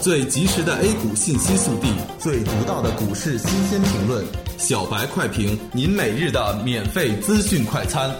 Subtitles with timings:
[0.00, 1.88] 最及时的 A 股信息速递，
[2.18, 4.24] 最独到的股市新鲜评论，
[4.58, 8.14] 小白快评，您每日的免费资讯快餐。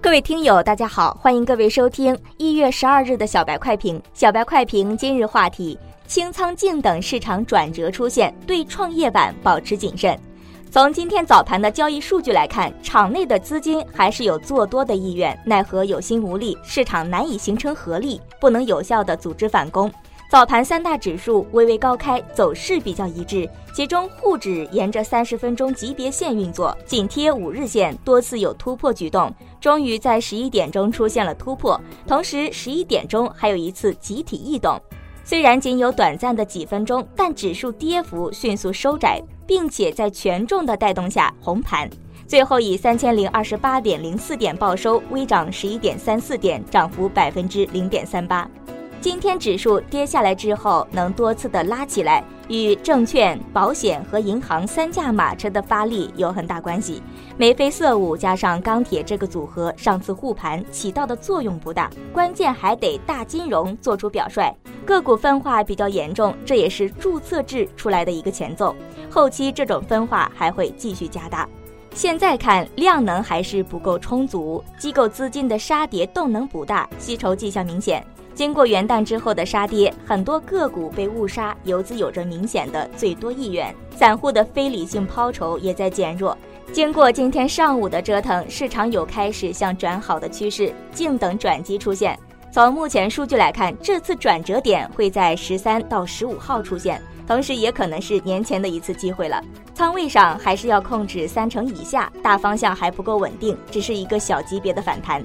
[0.00, 4.00] 各位听友，大家好，欢迎各位收听一月十二日的小白快评。
[4.14, 10.18] 小白快评今日话题：清仓净等市场转折出现，对创业板保持谨慎。
[10.72, 19.90] 从今天早盘的交易数据来看，场内的资金还是有做多的意愿，奈何有心无力，市场难以形成合力，不能有效的组织反攻。
[20.30, 31.80] 早盘三大指数微微高开，走势比较一致，其中沪指沿着三十分钟级别线运作，紧贴五日线，多次有突破举动，终于在十一点钟出现了突破。
[32.06, 34.80] 同时，十一点钟还有一次集体异动，
[35.24, 39.20] 虽然仅有短暂的几分钟，但指数跌幅迅速收窄。
[39.50, 41.90] 并且在权重的带动下红盘，
[42.24, 48.48] 最后以三千零二十八点零四点报收，微涨十一点三四点，涨幅百分之零点三八。
[49.00, 57.02] 今天指数跌下来之后，能多次的拉起来，与证券、保险和银行三驾马车的发力有很大关系。
[57.38, 64.54] 眉飞色舞加上钢铁这个组合，上次护盘起到的作用不大，关键还得大金融做出表率。
[64.84, 68.76] 个股分化比较严重，这也是注册制出来的一个前奏。
[69.08, 71.48] 后期这种分化还会继续加大。
[71.94, 78.04] 现在看量能还是不够充足，机构资金的杀跌动能不大，吸筹迹象明显。
[78.40, 86.34] 经过元旦之后的杀跌，很多个股被误杀，游资有着明显的最多意愿，散户的非理性抛筹也在减弱。
[86.72, 92.18] 经过今天上午的折腾，市场有开始向转好的趋势，静等转机出现。
[92.50, 99.38] 从目前数据来看，这次转折点会在十三到十五号出现，同时也可能是年前的一次机会了。
[99.74, 105.22] 仓位上还是要控制三成以下，大方向还不够稳定，只是一个小级别的反弹。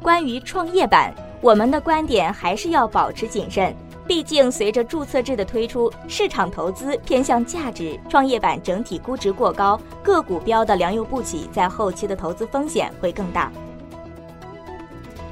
[0.00, 1.14] 关于创业板。
[1.44, 13.52] 我们的观点还是要保持谨慎，毕竟随着注册制的推出，市场投资偏向价值，创业板整体估值过高，个股标的良莠不齐，在后期的投资风险会更大。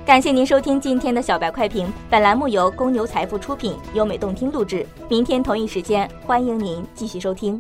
[0.05, 4.87] 感谢您收听今天的小白快评，本栏目由公牛财富出品，优美动听录制。
[5.09, 7.59] 明天同一时间，欢迎您继续收听。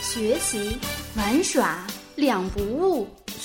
[0.00, 0.78] 学习
[1.14, 1.86] 玩耍
[2.16, 3.06] 两不误。